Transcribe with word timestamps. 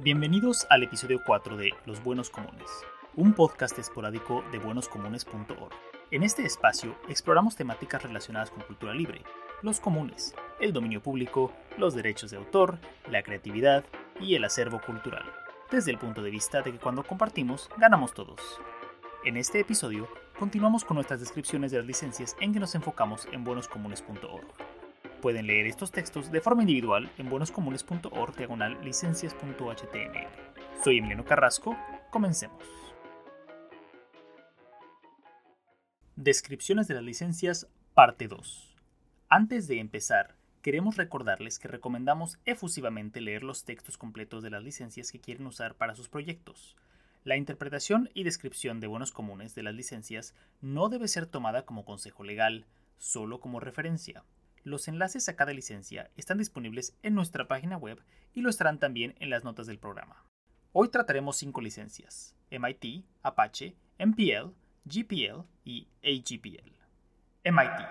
Bienvenidos 0.00 0.64
al 0.70 0.84
episodio 0.84 1.20
4 1.26 1.56
de 1.56 1.74
Los 1.84 2.04
Buenos 2.04 2.30
Comunes, 2.30 2.70
un 3.16 3.32
podcast 3.32 3.76
esporádico 3.80 4.44
de 4.52 4.58
buenoscomunes.org. 4.58 5.72
En 6.12 6.22
este 6.22 6.44
espacio 6.44 6.94
exploramos 7.08 7.56
temáticas 7.56 8.04
relacionadas 8.04 8.52
con 8.52 8.62
cultura 8.62 8.94
libre, 8.94 9.22
los 9.60 9.80
comunes, 9.80 10.36
el 10.60 10.72
dominio 10.72 11.02
público, 11.02 11.52
los 11.78 11.96
derechos 11.96 12.30
de 12.30 12.36
autor, 12.36 12.78
la 13.10 13.24
creatividad 13.24 13.84
y 14.20 14.36
el 14.36 14.44
acervo 14.44 14.80
cultural, 14.80 15.24
desde 15.68 15.90
el 15.90 15.98
punto 15.98 16.22
de 16.22 16.30
vista 16.30 16.62
de 16.62 16.70
que 16.70 16.78
cuando 16.78 17.02
compartimos, 17.02 17.68
ganamos 17.76 18.14
todos. 18.14 18.40
En 19.24 19.36
este 19.36 19.58
episodio, 19.58 20.06
continuamos 20.38 20.84
con 20.84 20.94
nuestras 20.94 21.18
descripciones 21.18 21.72
de 21.72 21.78
las 21.78 21.86
licencias 21.86 22.36
en 22.40 22.52
que 22.52 22.60
nos 22.60 22.76
enfocamos 22.76 23.26
en 23.32 23.42
buenoscomunes.org. 23.42 24.67
Pueden 25.20 25.48
leer 25.48 25.66
estos 25.66 25.90
textos 25.90 26.30
de 26.30 26.40
forma 26.40 26.62
individual 26.62 27.10
en 27.18 27.28
buenoscomunes.org 27.28 28.36
diagonal 28.36 28.78
licencias.html. 28.84 30.28
Soy 30.84 30.98
Emiliano 30.98 31.24
Carrasco, 31.24 31.76
comencemos. 32.10 32.62
Descripciones 36.14 36.86
de 36.86 36.94
las 36.94 37.02
licencias, 37.02 37.66
parte 37.94 38.28
2. 38.28 38.76
Antes 39.28 39.66
de 39.66 39.80
empezar, 39.80 40.36
queremos 40.62 40.96
recordarles 40.96 41.58
que 41.58 41.66
recomendamos 41.66 42.38
efusivamente 42.44 43.20
leer 43.20 43.42
los 43.42 43.64
textos 43.64 43.98
completos 43.98 44.44
de 44.44 44.50
las 44.50 44.62
licencias 44.62 45.10
que 45.10 45.20
quieren 45.20 45.46
usar 45.46 45.74
para 45.74 45.96
sus 45.96 46.08
proyectos. 46.08 46.76
La 47.24 47.36
interpretación 47.36 48.08
y 48.14 48.22
descripción 48.22 48.78
de 48.78 48.86
buenos 48.86 49.10
comunes 49.10 49.56
de 49.56 49.64
las 49.64 49.74
licencias 49.74 50.32
no 50.60 50.88
debe 50.88 51.08
ser 51.08 51.26
tomada 51.26 51.64
como 51.64 51.84
consejo 51.84 52.22
legal, 52.22 52.66
solo 52.98 53.40
como 53.40 53.58
referencia. 53.58 54.22
Los 54.64 54.88
enlaces 54.88 55.28
a 55.28 55.36
cada 55.36 55.52
licencia 55.52 56.10
están 56.16 56.38
disponibles 56.38 56.96
en 57.02 57.14
nuestra 57.14 57.48
página 57.48 57.76
web 57.76 58.02
y 58.34 58.40
lo 58.40 58.50
estarán 58.50 58.78
también 58.78 59.14
en 59.20 59.30
las 59.30 59.44
notas 59.44 59.66
del 59.66 59.78
programa. 59.78 60.24
Hoy 60.72 60.88
trataremos 60.88 61.36
cinco 61.36 61.60
licencias: 61.60 62.34
MIT, 62.50 63.04
Apache, 63.22 63.76
MPL, 63.98 64.52
GPL 64.84 65.44
y 65.64 65.88
AGPL. 66.02 66.72
MIT. 67.44 67.88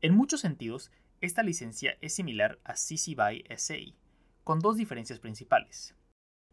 En 0.00 0.14
muchos 0.14 0.40
sentidos, 0.40 0.90
esta 1.20 1.42
licencia 1.42 1.96
es 2.00 2.14
similar 2.14 2.58
a 2.64 2.76
CC 2.76 3.14
BY 3.14 3.44
SA, 3.56 3.94
con 4.44 4.60
dos 4.60 4.76
diferencias 4.76 5.18
principales. 5.18 5.94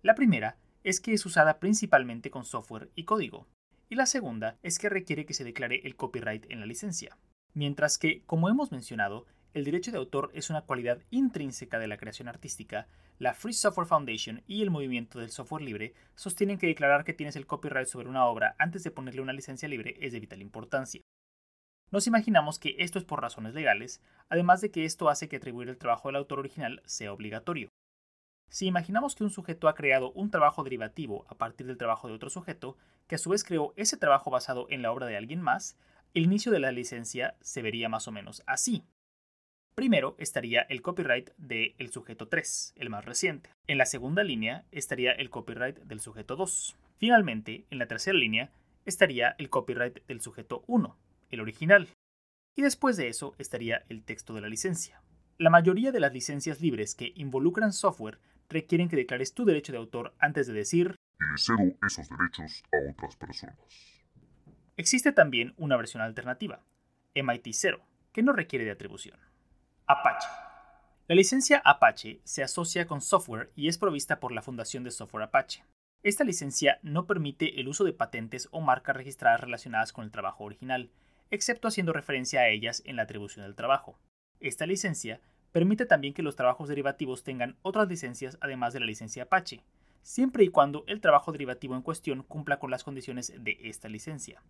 La 0.02 0.16
primera 0.16 0.58
es 0.83 1.00
que 1.00 1.14
es 1.14 1.26
usada 1.26 1.59
principalmente 1.59 2.30
con 2.30 2.45
software 2.45 2.89
y 2.95 3.05
código, 3.05 3.48
y 3.89 3.95
la 3.95 4.05
segunda 4.05 4.58
es 4.64 4.80
que 4.80 4.89
requiere 4.89 5.26
que 5.26 5.33
se 5.33 5.44
declare 5.44 5.81
el 5.83 5.95
copyright 5.95 6.45
en 6.50 6.59
la 6.59 6.66
licencia. 6.66 7.17
Mientras 7.54 7.98
que, 7.98 8.23
como 8.26 8.50
hemos 8.50 8.72
mencionado, 8.72 9.26
el 9.54 9.66
derecho 9.66 9.92
de 9.92 10.00
autor 10.00 10.32
es 10.34 10.50
una 10.50 10.64
cualidad 10.64 11.00
intrínseca 11.12 11.78
de 11.78 11.88
la 11.88 11.98
creación 11.98 12.28
artística, 12.28 12.88
la 13.20 13.36
Free 13.36 13.54
Software 13.54 13.88
Foundation 13.88 14.42
y 14.48 14.64
el 14.64 14.72
movimiento 14.72 15.20
del 15.20 15.30
software 15.30 15.62
libre 15.62 15.94
sostienen 16.16 16.58
que 16.58 16.66
declarar 16.66 17.04
que 17.04 17.14
tienes 17.14 17.36
el 17.36 17.45
copyright 17.45 17.88
sobre 17.88 18.10
una 18.10 18.26
obra 18.26 18.56
antes 18.58 18.84
de 18.84 18.90
ponerle 18.90 19.22
una 19.22 19.34
licencia 19.34 19.70
libre 19.70 19.95
es 20.00 20.12
de 20.12 20.20
vital 20.20 20.42
importancia. 20.42 21.02
Nos 21.92 22.08
imaginamos 22.08 22.58
que 22.58 22.76
esto 22.80 22.98
es 22.98 23.06
por 23.06 23.22
razones 23.22 23.54
legales, 23.54 24.02
además 24.28 24.62
de 24.62 24.72
que 24.72 24.84
esto 24.86 25.10
hace 25.10 25.30
que 25.30 25.36
atribuir 25.36 25.70
el 25.70 25.78
trabajo 25.78 26.08
del 26.08 26.16
autor 26.16 26.40
original 26.40 26.82
sea 26.86 27.14
obligatorio. 27.14 27.70
Si 28.50 28.66
imaginamos 28.66 29.14
que 29.14 29.23
un 29.23 29.30
sujeto 29.30 29.67
ha 29.67 29.76
creado 29.76 30.12
un 30.14 30.32
trabajo 30.32 30.64
derivativo 30.64 31.26
a 31.30 31.36
partir 31.36 31.67
del 31.67 31.78
trabajo 31.78 32.08
de 32.08 32.16
otro 32.16 32.32
sujeto, 32.32 32.78
que 33.08 33.16
a 33.16 33.20
su 33.20 33.30
vez 33.30 33.44
creó 33.44 33.73
ese 33.76 33.98
trabajo 33.98 34.32
basado 34.32 34.66
en 34.70 34.82
la 34.82 34.92
obra 34.92 35.06
de 35.06 35.17
alguien 35.17 35.42
más, 35.42 35.78
el 36.14 36.23
inicio 36.23 36.52
de 36.52 36.59
la 36.59 36.72
licencia 36.72 37.36
se 37.42 37.61
vería 37.61 37.89
más 37.89 38.08
o 38.08 38.11
menos 38.11 38.44
así. 38.45 38.83
Primero 39.75 40.16
estaría 40.20 40.61
el 40.61 40.83
copyright 40.83 41.31
del 41.38 41.89
sujeto 41.92 42.28
3, 42.28 42.73
el 42.78 42.92
más 42.92 43.05
reciente. 43.05 43.50
En 43.66 43.80
la 43.80 43.88
segunda 43.88 44.23
línea 44.23 44.66
estaría 44.72 45.11
el 45.11 45.31
copyright 45.31 45.80
del 45.80 46.00
sujeto 46.00 46.36
2. 46.36 46.75
Finalmente, 46.97 47.66
en 47.72 47.80
la 47.80 47.88
tercera 47.88 48.16
línea 48.16 48.52
estaría 48.86 49.36
el 49.39 49.50
copyright 49.50 50.05
del 50.05 50.22
sujeto 50.22 50.64
1, 50.67 50.95
el 51.31 51.42
original. 51.42 51.88
Y 52.55 52.61
después 52.61 52.98
de 52.98 53.08
eso 53.08 53.33
estaría 53.39 53.83
el 53.89 54.04
texto 54.04 54.36
de 54.36 54.42
la 54.42 54.49
licencia. 54.49 55.02
La 55.39 55.49
mayoría 55.49 55.92
de 55.92 55.99
las 55.99 56.14
licencias 56.14 56.61
libres 56.61 56.93
que 56.93 57.11
involucran 57.15 57.73
software 57.73 58.20
requieren 58.49 58.88
que 58.88 58.95
declares 58.95 59.33
tu 59.33 59.45
derecho 59.45 59.71
de 59.71 59.80
autor 59.80 60.14
antes 60.20 60.45
de 60.45 60.54
decir 60.54 60.95
esos 61.36 62.08
derechos 62.09 62.64
a 62.71 62.92
otras 62.92 63.15
personas. 63.15 63.58
Existe 64.76 65.11
también 65.11 65.54
una 65.58 65.78
versión 65.78 66.02
alternativa, 66.02 66.60
MIT 67.14 67.48
0, 67.52 67.80
que 68.11 68.23
no 68.23 68.34
requiere 68.34 68.66
de 68.66 68.72
atribución. 68.72 69.20
Apache. 69.86 70.28
La 71.08 71.14
licencia 71.14 71.61
Apache 71.64 72.22
se 72.23 72.42
asocia 72.42 72.88
con 72.88 73.00
software 73.00 73.52
y 73.56 73.67
es 73.67 73.78
provista 73.78 74.20
por 74.20 74.32
la 74.32 74.42
Fundación 74.42 74.83
de 74.83 74.89
Software 74.89 75.26
Apache. 75.26 75.64
Esta 76.02 76.23
licencia 76.23 76.80
no 76.82 77.06
permite 77.06 77.62
el 77.62 77.67
uso 77.67 77.83
de 77.83 77.94
patentes 77.94 78.48
o 78.52 78.62
marcas 78.62 78.95
registradas 78.95 79.42
relacionadas 79.42 79.94
con 79.94 80.06
el 80.06 80.12
trabajo 80.12 80.44
original, 80.44 80.89
excepto 81.30 81.67
haciendo 81.67 81.94
referencia 81.94 82.42
a 82.42 82.48
ellas 82.50 82.82
en 82.86 82.95
la 82.95 83.04
atribución 83.04 83.45
del 83.45 83.54
trabajo. 83.54 84.00
Esta 84.39 84.66
licencia 84.66 85.22
permite 85.52 85.86
también 85.86 86.16
que 86.16 86.23
los 86.23 86.36
trabajos 86.36 86.67
derivativos 86.67 87.23
tengan 87.23 87.58
otras 87.62 87.88
licencias 87.88 88.39
además 88.42 88.73
de 88.73 88.80
la 88.80 88.88
licencia 88.88 89.23
Apache, 89.23 89.62
siempre 90.03 90.43
y 90.43 90.49
cuando 90.49 90.83
el 90.87 91.02
trabajo 91.02 91.31
derivativo 91.31 91.75
en 91.75 91.81
cuestión 91.81 92.21
cumpla 92.23 92.59
con 92.59 92.69
las 92.69 92.83
condiciones 92.83 93.33
de 93.39 93.58
esta 93.64 93.89
licencia. 93.89 94.43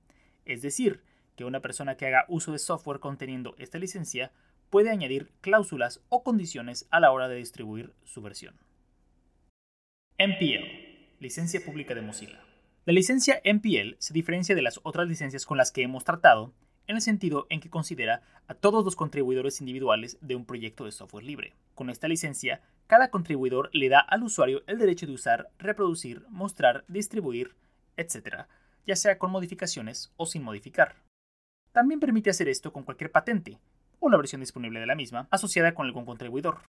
Es 0.46 0.62
decir, 0.62 1.02
que 1.36 1.46
una 1.46 1.62
persona 1.62 1.96
que 1.96 2.08
haga 2.08 2.26
uso 2.28 2.52
de 2.52 2.60
software 2.60 3.00
conteniendo 3.00 3.56
esta 3.58 3.80
licencia 3.80 4.32
puede 4.70 4.90
añadir 4.90 5.32
cláusulas 5.42 6.02
o 6.10 6.24
condiciones 6.24 6.88
a 6.90 7.00
la 7.00 7.12
hora 7.12 7.28
de 7.28 7.36
distribuir 7.36 7.94
su 8.04 8.22
versión. 8.22 8.56
MPL, 10.20 11.20
licencia 11.20 11.64
pública 11.64 11.96
de 11.96 12.02
Mozilla. 12.02 12.44
La 12.86 12.94
licencia 12.94 13.42
MPL 13.46 13.96
se 14.00 14.14
diferencia 14.14 14.56
de 14.56 14.62
las 14.62 14.80
otras 14.84 15.08
licencias 15.08 15.46
con 15.46 15.58
las 15.58 15.72
que 15.72 15.84
hemos 15.84 16.04
tratado 16.04 16.54
en 16.88 16.98
el 16.98 17.02
sentido 17.02 17.48
en 17.50 17.62
que 17.62 17.70
considera 17.70 18.24
a 18.48 18.56
todos 18.56 18.84
los 18.84 18.96
contribuidores 18.96 19.62
individuales 19.62 20.18
de 20.22 20.36
un 20.36 20.46
proyecto 20.46 20.86
de 20.86 20.92
software 20.92 21.24
libre. 21.24 21.54
Con 21.76 21.90
esta 21.90 22.08
licencia, 22.08 22.62
cada 22.88 23.10
contribuidor 23.10 23.70
le 23.74 23.90
da 23.90 24.00
al 24.00 24.24
usuario 24.24 24.62
el 24.68 24.78
derecho 24.78 25.08
de 25.08 25.14
usar, 25.14 25.50
reproducir, 25.58 26.26
mostrar, 26.30 26.86
distribuir, 26.88 27.56
etc., 27.98 28.46
ya 28.86 28.96
sea 28.96 29.18
con 29.18 29.32
modificaciones 29.32 30.12
o 30.18 30.26
sin 30.26 30.44
modificar. 30.44 30.96
También 31.72 32.00
permite 32.00 32.30
hacer 32.30 32.50
esto 32.50 32.72
con 32.72 32.84
cualquier 32.84 33.12
patente, 33.12 33.60
o 34.00 34.10
la 34.10 34.18
versión 34.18 34.42
disponible 34.42 34.80
de 34.80 34.86
la 34.86 34.96
misma, 34.96 35.28
asociada 35.32 35.74
con 35.74 35.88
algún 35.88 36.06
contribuidor. 36.06 36.62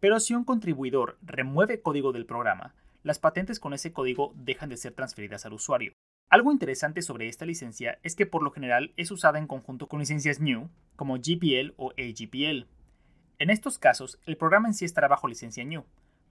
Pero 0.00 0.20
si 0.20 0.34
un 0.34 0.44
contribuidor 0.44 1.18
remueve 1.22 1.82
código 1.82 2.12
del 2.12 2.26
programa, 2.26 2.74
las 3.02 3.18
patentes 3.18 3.60
con 3.60 3.74
ese 3.74 3.92
código 3.92 4.32
dejan 4.36 4.68
de 4.68 4.76
ser 4.76 4.94
transferidas 4.94 5.44
al 5.46 5.52
usuario. 5.52 5.92
Algo 6.28 6.50
interesante 6.50 7.02
sobre 7.02 7.28
esta 7.28 7.46
licencia 7.46 7.98
es 8.02 8.16
que 8.16 8.26
por 8.26 8.42
lo 8.42 8.50
general 8.50 8.92
es 8.96 9.10
usada 9.10 9.38
en 9.38 9.46
conjunto 9.46 9.86
con 9.86 10.00
licencias 10.00 10.40
New, 10.40 10.68
como 10.96 11.16
GPL 11.18 11.74
o 11.76 11.92
AGPL. 11.92 12.66
En 13.38 13.50
estos 13.50 13.78
casos, 13.78 14.18
el 14.24 14.38
programa 14.38 14.68
en 14.68 14.72
sí 14.72 14.86
estará 14.86 15.08
bajo 15.08 15.28
licencia 15.28 15.62
New, 15.62 15.84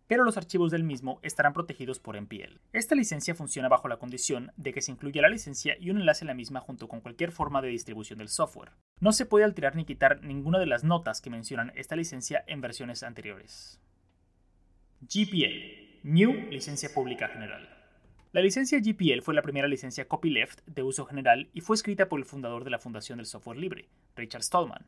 pero 0.08 0.24
los 0.24 0.38
archivos 0.38 0.72
del 0.72 0.84
mismo 0.84 1.20
estarán 1.22 1.54
protegidos 1.54 2.00
por 2.00 2.20
MPL. 2.20 2.58
Esta 2.74 2.96
licencia 2.96 3.36
funciona 3.36 3.70
bajo 3.70 3.88
la 3.88 3.98
condición 3.98 4.52
de 4.58 4.74
que 4.74 4.82
se 4.82 4.92
incluya 4.92 5.22
la 5.22 5.30
licencia 5.30 5.78
y 5.80 5.92
un 5.92 6.00
enlace 6.00 6.26
a 6.26 6.28
la 6.28 6.34
misma 6.34 6.62
junto 6.62 6.88
con 6.88 7.02
cualquier 7.02 7.32
forma 7.32 7.62
de 7.62 7.68
distribución 7.68 8.18
del 8.18 8.30
software. 8.30 8.72
No 9.00 9.12
se 9.12 9.28
puede 9.28 9.46
alterar 9.46 9.76
ni 9.76 9.86
quitar 9.86 10.24
ninguna 10.24 10.58
de 10.58 10.66
las 10.66 10.84
notas 10.84 11.22
que 11.22 11.30
mencionan 11.30 11.72
esta 11.76 11.96
licencia 11.96 12.44
en 12.48 12.62
versiones 12.62 13.04
anteriores. 13.04 13.80
GPL, 15.02 16.00
New 16.02 16.50
Licencia 16.50 16.90
Pública 16.92 17.28
General. 17.28 17.70
La 18.32 18.42
licencia 18.42 18.80
GPL 18.80 19.22
fue 19.22 19.36
la 19.36 19.44
primera 19.44 19.68
licencia 19.68 20.08
copyleft 20.08 20.66
de 20.66 20.82
uso 20.82 21.06
general 21.06 21.50
y 21.54 21.62
fue 21.62 21.76
escrita 21.76 22.10
por 22.10 22.20
el 22.20 22.26
fundador 22.26 22.64
de 22.64 22.72
la 22.72 22.80
Fundación 22.80 23.18
del 23.18 23.28
Software 23.28 23.60
Libre, 23.60 23.90
Richard 24.16 24.42
Stallman. 24.42 24.88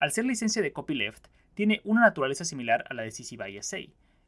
Al 0.00 0.12
ser 0.12 0.26
licencia 0.26 0.62
de 0.62 0.72
copyleft, 0.72 1.26
tiene 1.54 1.80
una 1.84 2.02
naturaleza 2.02 2.44
similar 2.44 2.84
a 2.88 2.94
la 2.94 3.02
de 3.02 3.10
CC 3.10 3.36
BY 3.36 3.60
SA, 3.62 3.78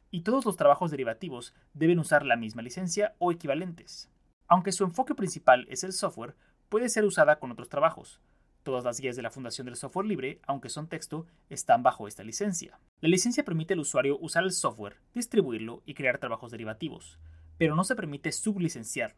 y 0.09 0.21
todos 0.21 0.43
los 0.43 0.57
trabajos 0.57 0.91
derivativos 0.91 1.53
deben 1.73 1.99
usar 1.99 2.25
la 2.25 2.35
misma 2.35 2.61
licencia 2.61 3.15
o 3.19 3.31
equivalentes. 3.31 4.09
Aunque 4.49 4.73
su 4.73 4.83
enfoque 4.83 5.15
principal 5.15 5.65
es 5.69 5.85
el 5.85 5.93
software, 5.93 6.35
puede 6.67 6.89
ser 6.89 7.05
usada 7.05 7.39
con 7.39 7.51
otros 7.51 7.69
trabajos. 7.69 8.19
Todas 8.63 8.83
las 8.83 8.99
guías 8.99 9.15
de 9.15 9.21
la 9.21 9.31
Fundación 9.31 9.63
del 9.63 9.77
Software 9.77 10.05
Libre, 10.05 10.41
aunque 10.45 10.67
son 10.67 10.89
texto, 10.89 11.25
están 11.49 11.83
bajo 11.83 12.05
esta 12.05 12.25
licencia. 12.25 12.77
La 12.99 13.07
licencia 13.07 13.45
permite 13.45 13.73
al 13.73 13.79
usuario 13.79 14.17
usar 14.19 14.43
el 14.43 14.51
software, 14.51 14.97
distribuirlo 15.13 15.83
y 15.85 15.93
crear 15.93 16.17
trabajos 16.17 16.51
derivativos, 16.51 17.17
pero 17.57 17.77
no 17.77 17.85
se 17.85 17.95
permite 17.95 18.33
sublicenciarlo. 18.33 19.15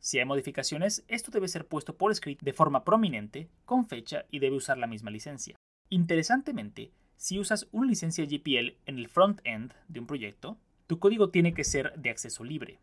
Si 0.00 0.18
hay 0.18 0.26
modificaciones, 0.26 1.02
esto 1.08 1.30
debe 1.30 1.48
ser 1.48 1.66
puesto 1.66 1.96
por 1.96 2.12
escrito 2.12 2.44
de 2.44 2.52
forma 2.52 2.84
prominente, 2.84 3.48
con 3.64 3.88
fecha 3.88 4.26
y 4.30 4.38
debe 4.38 4.56
usar 4.56 4.76
la 4.76 4.86
misma 4.86 5.10
licencia. 5.10 5.57
Interesantemente, 5.90 6.90
si 7.16 7.38
usas 7.38 7.66
una 7.72 7.88
licencia 7.88 8.24
GPL 8.24 8.76
en 8.86 8.98
el 8.98 9.08
front-end 9.08 9.72
de 9.88 10.00
un 10.00 10.06
proyecto, 10.06 10.58
tu 10.86 10.98
código 10.98 11.30
tiene 11.30 11.54
que 11.54 11.64
ser 11.64 11.94
de 11.96 12.10
acceso 12.10 12.44
libre. 12.44 12.78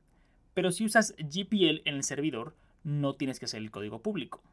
Pero 0.53 0.71
si 0.71 0.85
usas 0.85 1.15
GPL 1.17 1.81
en 1.85 1.95
el 1.95 2.03
servidor, 2.03 2.55
no 2.83 3.15
tienes 3.15 3.39
que 3.39 3.45
hacer 3.45 3.61
el 3.61 3.71
código 3.71 4.01
público. 4.01 4.43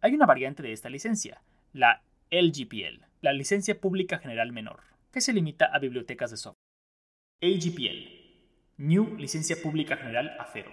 Hay 0.00 0.14
una 0.14 0.26
variante 0.26 0.62
de 0.62 0.72
esta 0.72 0.90
licencia, 0.90 1.42
la 1.72 2.02
LGPL, 2.30 3.04
la 3.20 3.32
licencia 3.32 3.80
pública 3.80 4.18
general 4.18 4.52
menor, 4.52 4.80
que 5.12 5.20
se 5.20 5.32
limita 5.32 5.66
a 5.66 5.78
bibliotecas 5.78 6.30
de 6.32 6.36
software. 6.36 6.56
AGPL, 7.40 8.22
New 8.78 9.16
Licencia 9.16 9.56
Pública 9.62 9.96
General 9.96 10.36
Acero. 10.40 10.72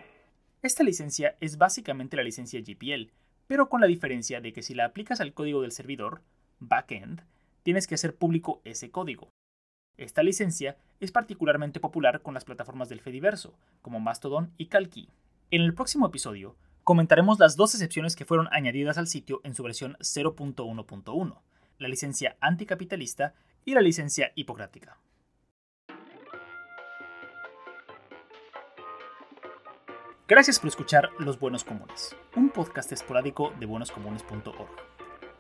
Esta 0.62 0.84
licencia 0.84 1.36
es 1.40 1.58
básicamente 1.58 2.18
la 2.18 2.24
licencia 2.24 2.62
GPL, 2.62 3.12
pero 3.48 3.70
con 3.70 3.82
la 3.82 3.88
diferencia 3.88 4.42
de 4.42 4.54
que 4.54 4.62
si 4.62 4.74
la 4.74 4.86
aplicas 4.86 5.22
al 5.22 5.34
código 5.34 5.62
del 5.62 5.72
servidor, 5.72 6.22
backend, 6.60 7.24
tienes 7.64 7.88
que 7.88 7.96
hacer 7.96 8.16
público 8.16 8.62
ese 8.64 8.92
código. 8.92 9.30
Esta 9.98 10.24
licencia 10.24 10.78
es 11.00 11.12
particularmente 11.12 11.80
popular 11.80 12.22
con 12.22 12.34
las 12.34 12.46
plataformas 12.46 12.90
del 12.90 13.02
Fediverso, 13.02 13.58
como 13.82 14.00
Mastodon 14.00 14.54
y 14.58 14.68
Calki. 14.68 15.10
En 15.52 15.62
el 15.62 15.74
próximo 15.74 16.08
episodio, 16.08 16.56
comentaremos 16.84 17.40
las 17.40 17.56
dos 17.56 17.74
excepciones 17.74 18.16
que 18.16 18.26
fueron 18.26 18.48
añadidas 18.52 18.98
al 18.98 19.08
sitio 19.08 19.42
en 19.44 19.56
su 19.56 19.64
versión 19.64 19.98
0.1.1, 20.00 21.42
la 21.80 21.88
licencia 21.88 22.38
anticapitalista 22.40 23.34
y 23.66 23.74
la 23.74 23.82
licencia 23.82 24.32
hipocrática. 24.36 24.98
Gracias 30.30 30.60
por 30.60 30.68
escuchar 30.68 31.10
Los 31.18 31.40
Buenos 31.40 31.64
Comunes, 31.64 32.16
un 32.36 32.52
podcast 32.52 32.92
esporádico 32.92 33.52
de 33.60 33.66
buenoscomunes.org. 33.66 34.99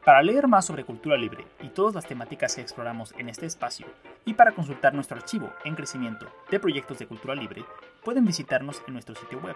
Para 0.09 0.23
leer 0.23 0.47
más 0.47 0.65
sobre 0.65 0.85
cultura 0.85 1.15
libre 1.15 1.45
y 1.61 1.67
todas 1.67 1.94
las 1.94 2.07
temáticas 2.07 2.56
que 2.56 2.61
exploramos 2.61 3.13
en 3.19 3.29
este 3.29 3.45
espacio, 3.45 3.85
y 4.25 4.33
para 4.33 4.53
consultar 4.53 4.95
nuestro 4.95 5.17
archivo 5.17 5.53
en 5.65 5.75
crecimiento 5.75 6.25
de 6.50 6.59
proyectos 6.59 6.97
de 6.97 7.06
cultura 7.06 7.35
libre, 7.35 7.63
pueden 8.03 8.25
visitarnos 8.25 8.81
en 8.88 8.94
nuestro 8.94 9.13
sitio 9.13 9.39
web. 9.39 9.56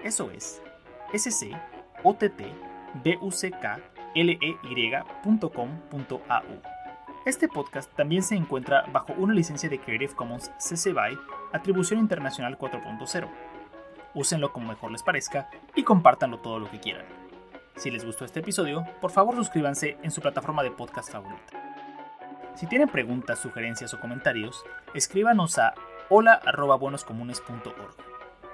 Eso 0.06 0.32
es 0.32 0.62
scott.buckley.com.au. 4.14 6.80
Este 7.26 7.48
podcast 7.48 7.94
también 7.96 8.24
se 8.24 8.36
encuentra 8.36 8.86
bajo 8.92 9.14
una 9.14 9.34
licencia 9.34 9.70
de 9.70 9.80
Creative 9.80 10.14
Commons 10.14 10.52
CC 10.58 10.94
BY 10.94 11.18
Atribución 11.52 12.00
Internacional 12.00 12.58
4.0. 12.58 13.28
Úsenlo 14.14 14.52
como 14.52 14.70
mejor 14.70 14.92
les 14.92 15.04
parezca 15.04 15.50
y 15.76 15.84
compártanlo 15.84 16.40
todo 16.40 16.60
lo 16.60 16.70
que 16.70 16.80
quieran. 16.80 17.06
Si 17.76 17.92
les 17.92 18.06
gustó 18.06 18.26
este 18.26 18.40
episodio, 18.40 18.86
por 19.00 19.12
favor 19.12 19.36
suscríbanse 19.36 19.98
en 20.02 20.12
su 20.12 20.22
plataforma 20.22 20.64
de 20.64 20.72
podcast 20.72 21.12
favorita. 21.12 21.76
Si 22.56 22.68
tienen 22.68 22.90
preguntas, 22.90 23.40
sugerencias 23.40 23.94
o 23.94 24.00
comentarios, 24.00 24.64
escríbanos 24.94 25.58
a 25.60 25.74
hola.buenoscomunes.org. 26.10 28.09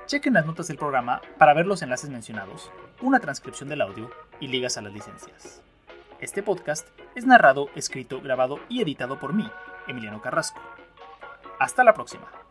Chequen 0.08 0.36
las 0.36 0.46
notas 0.46 0.68
del 0.68 0.78
programa 0.78 1.20
para 1.40 1.56
ver 1.56 1.66
los 1.66 1.82
enlaces 1.82 2.12
mencionados, 2.12 2.72
una 3.02 3.20
transcripción 3.20 3.70
del 3.70 3.82
audio 3.82 4.12
y 4.40 4.48
ligas 4.48 4.78
a 4.78 4.84
las 4.84 4.94
licencias. 4.94 5.64
Este 6.22 6.44
podcast 6.44 6.88
es 7.16 7.26
narrado, 7.26 7.70
escrito, 7.76 8.22
grabado 8.22 8.60
y 8.70 8.84
editado 8.84 9.20
por 9.20 9.34
mí, 9.34 9.50
Emiliano 9.88 10.22
Carrasco. 10.22 10.62
Hasta 11.60 11.84
la 11.84 11.96
próxima. 11.96 12.45